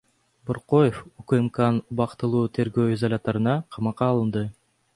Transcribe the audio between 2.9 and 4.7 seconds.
изоляторуна камакка алынды.